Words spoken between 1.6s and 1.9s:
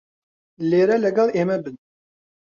بن.